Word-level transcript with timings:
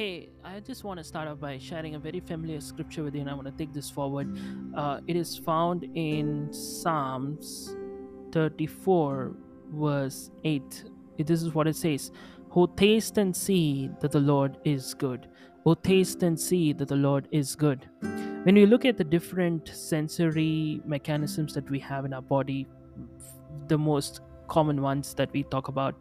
Hey, 0.00 0.30
I 0.42 0.60
just 0.60 0.82
want 0.82 0.96
to 0.96 1.04
start 1.04 1.28
off 1.28 1.40
by 1.40 1.58
sharing 1.58 1.94
a 1.94 1.98
very 1.98 2.20
familiar 2.20 2.62
scripture 2.62 3.02
with 3.02 3.14
you, 3.14 3.20
and 3.20 3.28
I 3.28 3.34
want 3.34 3.48
to 3.48 3.52
take 3.52 3.74
this 3.74 3.90
forward. 3.90 4.34
Uh, 4.74 5.00
it 5.06 5.14
is 5.14 5.36
found 5.36 5.84
in 5.94 6.50
Psalms 6.54 7.76
34, 8.32 9.36
verse 9.74 10.30
8. 10.42 10.84
This 11.18 11.42
is 11.42 11.54
what 11.54 11.66
it 11.66 11.76
says 11.76 12.12
Oh, 12.56 12.64
taste 12.64 13.18
and 13.18 13.36
see 13.36 13.90
that 14.00 14.10
the 14.10 14.20
Lord 14.20 14.56
is 14.64 14.94
good. 14.94 15.28
Oh, 15.66 15.74
taste 15.74 16.22
and 16.22 16.40
see 16.40 16.72
that 16.72 16.88
the 16.88 16.96
Lord 16.96 17.28
is 17.30 17.54
good. 17.54 17.86
When 18.44 18.54
we 18.54 18.64
look 18.64 18.86
at 18.86 18.96
the 18.96 19.04
different 19.04 19.68
sensory 19.68 20.80
mechanisms 20.86 21.52
that 21.52 21.70
we 21.70 21.78
have 21.80 22.06
in 22.06 22.14
our 22.14 22.22
body, 22.22 22.66
the 23.68 23.76
most 23.76 24.22
common 24.56 24.82
ones 24.82 25.14
that 25.14 25.32
we 25.32 25.44
talk 25.44 25.68
about. 25.68 25.94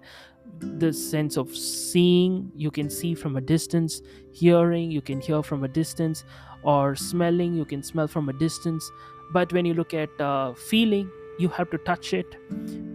The 0.60 0.92
sense 0.92 1.38
of 1.38 1.56
seeing 1.56 2.52
you 2.56 2.72
can 2.72 2.90
see 2.90 3.14
from 3.14 3.38
a 3.38 3.42
distance. 3.42 4.02
Hearing 4.34 4.92
you 4.92 5.02
can 5.02 5.22
hear 5.22 5.44
from 5.44 5.64
a 5.64 5.68
distance. 5.68 6.26
Or 6.64 6.96
smelling 6.96 7.54
you 7.54 7.66
can 7.66 7.84
smell 7.84 8.08
from 8.08 8.28
a 8.30 8.34
distance. 8.34 8.92
But 9.32 9.54
when 9.54 9.66
you 9.66 9.74
look 9.74 9.94
at 9.94 10.10
uh, 10.20 10.54
feeling 10.54 11.10
you 11.40 11.48
have 11.48 11.70
to 11.70 11.78
touch 11.78 12.14
it. 12.14 12.36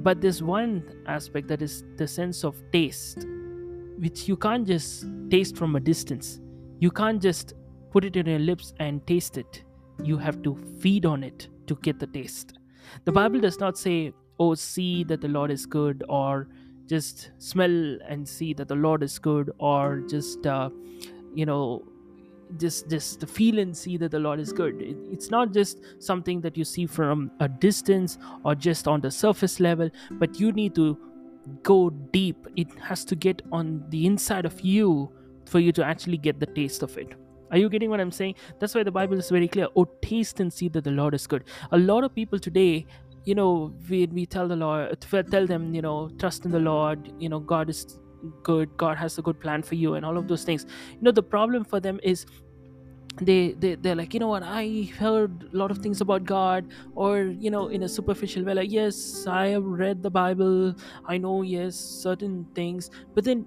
But 0.03 0.21
there's 0.21 0.43
one 0.43 0.83
aspect 1.07 1.49
that 1.49 1.63
is 1.63 1.83
the 1.97 2.07
sense 2.07 2.45
of 2.45 2.61
taste 2.73 3.25
which 3.99 4.29
you 4.29 4.37
can't 4.37 4.67
just 4.67 5.07
taste 5.31 5.57
from 5.57 5.77
a 5.77 5.81
distance. 5.81 6.41
You 6.81 6.91
can't 6.91 7.23
just 7.23 7.55
put 7.93 8.05
it 8.05 8.17
in 8.17 8.27
your 8.27 8.39
lips 8.39 8.75
and 8.81 9.07
taste 9.07 9.39
it. 9.39 9.63
You 10.03 10.19
have 10.19 10.43
to 10.43 10.57
feed 10.81 11.07
on 11.07 11.23
it 11.23 11.49
to 11.69 11.77
get 11.77 11.99
the 11.99 12.07
taste. 12.07 12.59
The 13.05 13.13
bible 13.13 13.41
does 13.41 13.61
not 13.61 13.79
say 13.79 14.13
oh 14.39 14.55
see 14.55 15.05
that 15.05 15.21
the 15.21 15.29
lord 15.29 15.51
is 15.51 15.67
good 15.67 16.03
or 16.09 16.49
just 16.87 17.31
smell 17.39 17.99
and 18.09 18.29
see 18.29 18.53
that 18.53 18.69
the 18.69 18.75
lord 18.75 19.03
is 19.03 19.19
good 19.19 19.51
or 19.59 20.01
just 20.09 20.47
uh, 20.47 20.69
you 21.35 21.47
know 21.47 21.83
just 22.59 22.89
just 22.91 23.27
feel 23.29 23.59
and 23.59 23.77
see 23.77 23.97
that 23.97 24.11
the 24.11 24.19
lord 24.19 24.39
is 24.39 24.53
good 24.53 24.81
it, 24.81 24.97
it's 25.11 25.31
not 25.31 25.53
just 25.53 25.81
something 25.99 26.41
that 26.41 26.57
you 26.57 26.65
see 26.65 26.87
from 26.87 27.31
a 27.41 27.49
distance 27.49 28.19
or 28.45 28.55
just 28.55 28.87
on 28.87 29.01
the 29.01 29.11
surface 29.11 29.61
level 29.61 29.91
but 30.13 30.39
you 30.39 30.53
need 30.53 30.75
to 30.75 30.97
go 31.63 31.91
deep 31.91 32.47
it 32.57 32.69
has 32.79 33.05
to 33.05 33.17
get 33.17 33.43
on 33.51 33.85
the 33.89 34.07
inside 34.07 34.45
of 34.45 34.61
you 34.61 35.11
for 35.47 35.59
you 35.59 35.73
to 35.73 35.85
actually 35.85 36.19
get 36.19 36.39
the 36.39 36.47
taste 36.47 36.83
of 36.83 36.97
it 36.99 37.15
are 37.51 37.59
you 37.59 37.69
getting 37.69 37.89
what 37.89 38.01
I'm 38.01 38.11
saying? 38.11 38.35
That's 38.59 38.75
why 38.75 38.83
the 38.83 38.91
Bible 38.91 39.17
is 39.17 39.31
very 39.31 39.47
clear. 39.47 39.69
Oh, 39.77 39.85
taste 40.03 40.41
and 40.41 40.53
see 40.53 40.69
that 40.71 40.83
the 40.83 40.91
Lord 40.91 41.15
is 41.15 41.25
good. 41.29 41.45
A 41.71 41.79
lot 41.79 42.03
of 42.03 42.13
people 42.13 42.41
today 42.41 42.85
you 43.25 43.35
know 43.35 43.75
we, 43.89 44.07
we 44.07 44.27
tell 44.27 44.47
the 44.47 44.57
lord 44.57 45.01
tell 45.31 45.47
them 45.47 45.75
you 45.75 45.83
know 45.83 46.11
trust 46.19 46.45
in 46.45 46.51
the 46.51 46.61
lord 46.61 47.13
you 47.19 47.29
know 47.29 47.41
god 47.41 47.69
is 47.71 47.99
good 48.43 48.77
god 48.77 48.97
has 48.97 49.19
a 49.19 49.23
good 49.23 49.41
plan 49.41 49.63
for 49.63 49.75
you 49.75 49.95
and 49.95 50.05
all 50.05 50.17
of 50.17 50.29
those 50.29 50.45
things. 50.45 50.67
You 50.93 51.03
know 51.03 51.11
the 51.11 51.23
problem 51.23 51.65
for 51.65 51.81
them 51.81 52.01
is 52.03 52.27
they, 53.21 53.53
they 53.53 53.77
they're 53.77 53.95
like 53.95 54.13
you 54.13 54.21
know 54.21 54.29
what? 54.29 54.43
I 54.43 54.89
heard 54.99 55.49
a 55.53 55.57
lot 55.57 55.71
of 55.71 55.79
things 55.79 56.01
about 56.01 56.25
god 56.25 56.67
or 56.95 57.25
you 57.25 57.51
know 57.51 57.69
in 57.69 57.83
a 57.85 57.89
superficial 57.89 58.45
way 58.45 58.55
like 58.55 58.73
yes 58.73 59.27
i 59.27 59.49
have 59.49 59.65
read 59.65 60.03
the 60.03 60.11
bible. 60.11 60.75
I 61.07 61.19
know 61.19 61.43
yes 61.43 61.77
certain 61.77 62.47
things. 62.55 62.91
But 63.15 63.25
then 63.25 63.47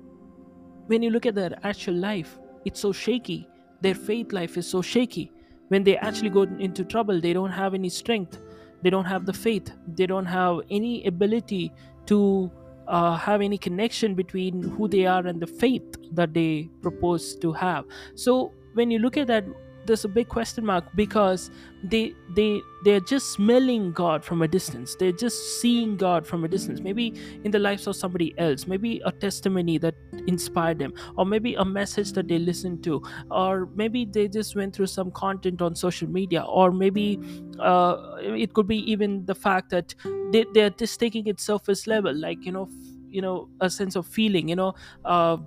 when 0.88 1.02
you 1.02 1.10
look 1.10 1.26
at 1.26 1.36
their 1.36 1.58
actual 1.64 1.96
life 1.96 2.40
it's 2.66 2.80
so 2.80 2.92
shaky. 2.92 3.48
Their 3.82 3.96
faith 3.96 4.32
life 4.32 4.58
is 4.58 4.68
so 4.68 4.82
shaky. 4.82 5.32
When 5.68 5.84
they 5.84 5.98
actually 5.98 6.30
go 6.30 6.44
into 6.44 6.86
trouble 6.86 7.20
they 7.20 7.34
don't 7.34 7.52
have 7.52 7.74
any 7.74 7.90
strength 7.90 8.40
they 8.82 8.90
don't 8.90 9.06
have 9.06 9.26
the 9.26 9.34
faith. 9.34 9.72
They 9.96 10.06
don't 10.06 10.26
have 10.26 10.62
any 10.70 11.06
ability 11.06 11.74
to 12.08 12.52
uh, 12.88 13.16
have 13.18 13.42
any 13.42 13.58
connection 13.58 14.16
between 14.16 14.64
who 14.64 14.88
they 14.88 15.06
are 15.06 15.26
and 15.26 15.42
the 15.42 15.48
faith 15.48 15.84
that 16.14 16.34
they 16.34 16.70
propose 16.82 17.36
to 17.38 17.52
have. 17.54 17.86
So 18.16 18.54
when 18.74 18.92
you 18.92 19.00
look 19.00 19.18
at 19.18 19.28
that 19.28 19.46
there's 19.88 20.06
a 20.06 20.10
big 20.10 20.28
question 20.28 20.66
mark 20.66 20.86
because 20.96 21.50
they 21.84 22.14
they 22.36 22.62
they're 22.84 23.00
just 23.00 23.32
smelling 23.34 23.92
god 23.94 24.24
from 24.24 24.42
a 24.42 24.48
distance. 24.48 24.96
They're 24.96 25.12
just 25.12 25.62
seeing 25.62 25.98
god 25.98 26.28
from 26.28 26.44
a 26.44 26.48
distance. 26.48 26.80
Maybe 26.82 27.14
in 27.44 27.52
the 27.52 27.60
lives 27.60 27.88
of 27.88 27.96
somebody 27.96 28.34
else 28.38 28.68
maybe 28.68 29.02
a 29.06 29.12
testimony 29.12 29.78
that 29.80 29.96
inspired 30.28 30.80
them 30.80 30.94
or 31.18 31.26
maybe 31.26 31.56
a 31.56 31.66
message 31.66 32.12
that 32.14 32.28
they 32.28 32.40
listened 32.40 32.84
to 32.84 33.02
or 33.32 33.68
maybe 33.76 34.06
they 34.06 34.28
just 34.28 34.56
went 34.56 34.76
through 34.76 34.88
some 34.88 35.12
content 35.12 35.62
on 35.62 35.76
social 35.76 36.08
media 36.10 36.42
or 36.44 36.72
maybe 36.72 37.20
uh, 37.60 38.16
it 38.22 38.54
could 38.54 38.68
be 38.68 38.78
even 38.92 39.26
the 39.26 39.36
fact 39.36 39.70
that 39.70 39.94
they, 40.32 40.46
they're 40.54 40.70
just 40.70 41.00
taking 41.00 41.28
it 41.28 41.40
surface 41.40 41.88
level 41.88 42.14
like 42.16 42.44
you 42.46 42.52
know 42.52 42.70
you 43.10 43.22
know 43.22 43.50
a 43.62 43.70
sense 43.70 43.96
of 43.96 44.06
feeling 44.06 44.50
you 44.50 44.56
know 44.56 44.74
uh, 45.06 45.38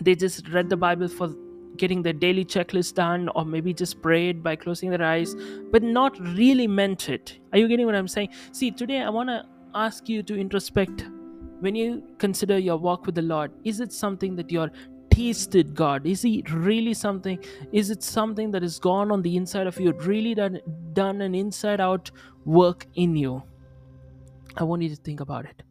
they 0.00 0.14
just 0.14 0.48
read 0.48 0.68
the 0.68 0.76
bible 0.76 1.08
for 1.08 1.34
getting 1.78 2.02
their 2.02 2.12
daily 2.12 2.44
checklist 2.44 2.94
done 2.94 3.28
or 3.34 3.44
maybe 3.44 3.72
just 3.72 4.02
prayed 4.02 4.42
by 4.42 4.56
closing 4.56 4.90
their 4.90 5.02
eyes 5.02 5.34
but 5.70 5.82
not 5.82 6.18
really 6.20 6.66
meant 6.66 7.08
it. 7.08 7.38
Are 7.52 7.58
you 7.58 7.68
getting 7.68 7.86
what 7.86 7.94
i'm 7.94 8.08
saying? 8.08 8.30
See 8.52 8.70
today 8.70 9.00
i 9.02 9.08
want 9.08 9.28
to 9.28 9.44
ask 9.74 10.08
you 10.08 10.22
to 10.22 10.34
introspect. 10.34 11.08
When 11.60 11.74
you 11.74 12.04
consider 12.18 12.56
your 12.58 12.76
walk 12.76 13.06
with 13.06 13.14
the 13.14 13.22
lord 13.22 13.52
is 13.64 13.80
it 13.80 13.92
something 13.92 14.36
that 14.36 14.50
you're 14.50 14.70
tasted 15.10 15.74
god? 15.74 16.06
Is 16.06 16.22
he 16.22 16.44
really 16.50 16.94
something 16.94 17.42
is 17.72 17.90
it 17.90 18.02
something 18.02 18.50
that 18.52 18.62
has 18.62 18.78
gone 18.78 19.10
on 19.10 19.22
the 19.22 19.36
inside 19.36 19.66
of 19.66 19.80
you 19.80 19.92
really 19.92 20.34
done 20.34 20.60
done 20.92 21.20
an 21.20 21.34
inside 21.34 21.80
out 21.80 22.10
work 22.44 22.86
in 22.94 23.16
you? 23.16 23.42
I 24.56 24.64
want 24.64 24.82
you 24.82 24.88
to 24.88 24.96
think 24.96 25.20
about 25.20 25.44
it. 25.44 25.62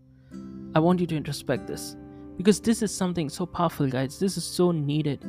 I 0.75 0.79
want 0.79 0.99
you 0.99 1.07
to 1.07 1.15
introspect 1.15 1.67
this 1.67 1.95
because 2.37 2.59
this 2.59 2.81
is 2.81 2.93
something 2.95 3.29
so 3.29 3.45
powerful 3.45 3.87
guys. 3.87 4.19
This 4.19 4.37
is 4.37 4.45
so 4.45 4.71
needed 4.71 5.25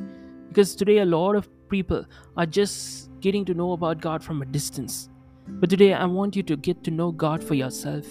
because 0.49 0.75
today 0.75 0.97
a 0.97 1.05
lot 1.05 1.35
of 1.35 1.47
people 1.69 2.05
are 2.35 2.45
just 2.45 3.09
getting 3.21 3.45
to 3.45 3.53
know 3.53 3.71
about 3.73 4.01
God 4.01 4.23
from 4.23 4.41
a 4.41 4.45
distance. 4.45 5.09
But 5.47 5.69
today 5.69 5.93
I 5.93 6.05
want 6.05 6.35
you 6.35 6.43
to 6.43 6.57
get 6.57 6.83
to 6.83 6.91
know 6.91 7.11
God 7.11 7.43
for 7.43 7.53
yourself. 7.53 8.05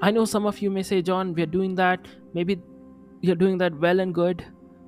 I 0.00 0.10
know 0.10 0.24
some 0.24 0.46
of 0.46 0.60
you 0.60 0.70
may 0.70 0.82
say, 0.82 1.02
John, 1.02 1.34
we're 1.34 1.46
doing 1.46 1.74
that. 1.74 2.06
Maybe 2.34 2.60
you're 3.20 3.36
doing 3.36 3.58
that 3.58 3.78
well 3.78 4.00
and 4.00 4.14
good. 4.14 4.44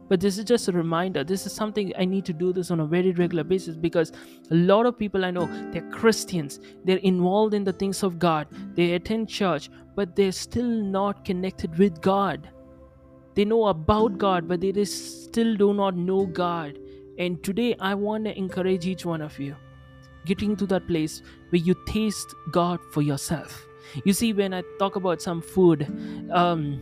But 0.09 0.21
this 0.21 0.39
is 0.39 0.45
just 0.45 0.69
a 0.69 0.73
reminder. 0.73 1.23
This 1.23 1.47
is 1.47 1.53
something 1.53 1.93
I 1.97 2.05
need 2.05 2.25
to 2.27 2.33
do 2.33 2.53
this 2.53 2.71
on 2.71 2.81
a 2.81 2.87
very 2.87 3.13
regular 3.13 3.45
basis 3.45 3.77
because 3.77 4.13
a 4.51 4.55
lot 4.55 4.85
of 4.85 4.99
people 4.99 5.25
I 5.25 5.31
know, 5.31 5.47
they're 5.73 5.89
Christians. 5.91 6.61
They're 6.85 6.99
involved 6.99 7.55
in 7.55 7.63
the 7.65 7.73
things 7.73 8.03
of 8.03 8.19
God. 8.19 8.49
They 8.75 8.95
attend 8.95 9.29
church, 9.29 9.71
but 9.95 10.17
they're 10.17 10.33
still 10.33 10.69
not 10.69 11.25
connected 11.25 11.79
with 11.79 12.01
God. 12.01 12.49
They 13.35 13.45
know 13.45 13.67
about 13.67 14.19
God, 14.19 14.49
but 14.49 14.61
they 14.61 14.85
still 14.85 15.57
do 15.57 15.73
not 15.73 15.97
know 15.97 16.27
God. 16.27 16.79
And 17.19 17.43
today, 17.43 17.77
I 17.81 17.95
want 17.95 18.25
to 18.25 18.37
encourage 18.37 18.87
each 18.87 19.05
one 19.05 19.21
of 19.21 19.39
you 19.39 19.57
getting 20.27 20.57
to 20.57 20.67
that 20.67 20.87
place 20.87 21.23
where 21.51 21.61
you 21.61 21.75
taste 21.87 22.35
God 22.51 22.81
for 22.93 23.03
yourself. 23.03 23.67
You 24.05 24.13
see, 24.13 24.33
when 24.33 24.55
I 24.55 24.63
talk 24.79 24.97
about 24.97 25.23
some 25.23 25.41
food, 25.41 25.87
um, 26.31 26.81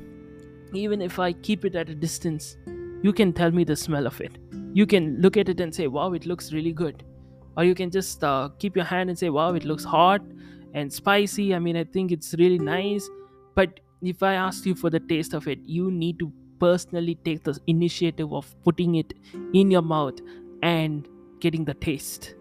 even 0.73 1.01
if 1.01 1.19
I 1.19 1.33
keep 1.33 1.65
it 1.65 1.75
at 1.75 1.89
a 1.89 1.95
distance, 1.95 2.57
you 3.03 3.13
can 3.13 3.33
tell 3.33 3.51
me 3.51 3.65
the 3.65 3.77
smell 3.77 4.07
of 4.07 4.21
it. 4.21 4.39
You 4.73 4.87
can 4.87 5.21
look 5.21 5.37
at 5.37 5.49
it 5.49 5.61
and 5.61 5.75
say, 5.75 5.87
wow, 5.87 6.13
it 6.13 6.27
looks 6.27 6.53
really 6.53 6.73
good. 6.73 7.05
Or 7.57 7.65
you 7.65 7.75
can 7.75 7.91
just 7.91 8.23
uh, 8.23 8.51
keep 8.59 8.77
your 8.77 8.85
hand 8.85 9.09
and 9.09 9.19
say, 9.19 9.31
wow, 9.31 9.55
it 9.55 9.65
looks 9.65 9.85
hot 9.85 10.21
and 10.75 10.93
spicy. 10.93 11.55
I 11.55 11.59
mean, 11.59 11.77
I 11.77 11.85
think 11.85 12.13
it's 12.13 12.35
really 12.35 12.59
nice. 12.59 13.09
But 13.55 13.81
if 14.03 14.23
I 14.23 14.35
asked 14.35 14.67
you 14.67 14.75
for 14.75 14.91
the 14.91 15.01
taste 15.01 15.35
of 15.35 15.49
it, 15.49 15.59
you 15.65 15.91
need 15.91 16.19
to 16.21 16.33
personally 16.59 17.17
take 17.25 17.45
the 17.45 17.59
initiative 17.67 18.33
of 18.33 18.55
putting 18.65 18.97
it 18.97 19.15
in 19.53 19.71
your 19.71 19.83
mouth 19.83 20.21
and 20.63 21.09
getting 21.41 21.65
the 21.65 21.75
taste. 21.75 22.35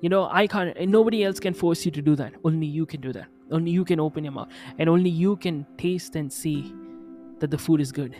You 0.00 0.08
know, 0.08 0.28
I 0.30 0.46
can't, 0.46 0.78
nobody 0.88 1.24
else 1.24 1.38
can 1.38 1.54
force 1.54 1.84
you 1.84 1.92
to 1.92 2.02
do 2.02 2.16
that. 2.16 2.34
Only 2.44 2.66
you 2.66 2.86
can 2.86 3.00
do 3.00 3.12
that. 3.12 3.26
Only 3.50 3.70
you 3.70 3.84
can 3.84 4.00
open 4.00 4.24
your 4.24 4.32
mouth, 4.32 4.48
and 4.78 4.88
only 4.88 5.10
you 5.10 5.36
can 5.36 5.66
taste 5.76 6.16
and 6.16 6.32
see 6.32 6.74
that 7.38 7.50
the 7.50 7.58
food 7.58 7.80
is 7.80 7.92
good. 7.92 8.16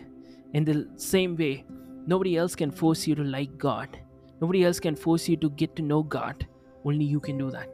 In 0.52 0.64
the 0.64 0.88
same 0.96 1.36
way, 1.36 1.64
nobody 2.06 2.36
else 2.36 2.54
can 2.54 2.70
force 2.70 3.06
you 3.06 3.14
to 3.14 3.24
like 3.24 3.56
God. 3.56 3.98
Nobody 4.40 4.64
else 4.64 4.78
can 4.78 4.94
force 4.94 5.28
you 5.28 5.36
to 5.38 5.48
get 5.50 5.74
to 5.76 5.82
know 5.82 6.02
God. 6.02 6.46
Only 6.84 7.04
you 7.04 7.18
can 7.18 7.38
do 7.38 7.50
that. 7.50 7.68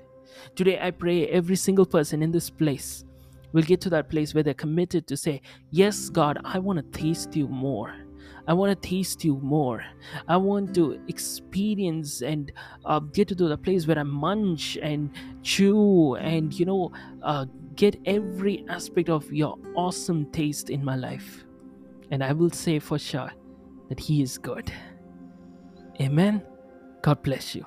Today, 0.54 0.78
I 0.80 0.92
pray 0.92 1.26
every 1.26 1.56
single 1.56 1.86
person 1.86 2.22
in 2.22 2.30
this 2.30 2.48
place 2.48 3.04
will 3.52 3.62
get 3.62 3.80
to 3.82 3.90
that 3.90 4.08
place 4.08 4.34
where 4.34 4.42
they're 4.42 4.54
committed 4.54 5.06
to 5.08 5.16
say, 5.16 5.40
Yes, 5.70 6.08
God, 6.08 6.38
I 6.44 6.58
want 6.58 6.78
to 6.78 6.98
taste 6.98 7.34
you 7.36 7.48
more. 7.48 7.94
I 8.46 8.54
want 8.54 8.70
to 8.80 8.88
taste 8.88 9.24
you 9.24 9.36
more. 9.42 9.84
I 10.26 10.38
want 10.38 10.74
to 10.76 10.98
experience 11.06 12.22
and 12.22 12.50
uh, 12.86 13.00
get 13.00 13.28
to 13.28 13.34
the 13.34 13.58
place 13.58 13.86
where 13.86 13.98
I 13.98 14.04
munch 14.04 14.78
and 14.80 15.10
chew 15.42 16.14
and, 16.14 16.52
you 16.58 16.64
know, 16.64 16.90
uh, 17.22 17.44
get 17.74 18.00
every 18.06 18.64
aspect 18.68 19.10
of 19.10 19.30
your 19.30 19.58
awesome 19.74 20.30
taste 20.32 20.70
in 20.70 20.82
my 20.82 20.96
life. 20.96 21.44
And 22.10 22.24
I 22.24 22.32
will 22.32 22.50
say 22.50 22.78
for 22.78 22.98
sure 22.98 23.30
that 23.90 24.00
He 24.00 24.22
is 24.22 24.38
good. 24.38 24.72
Amen. 26.00 26.42
God 27.02 27.22
bless 27.22 27.54
you. 27.54 27.66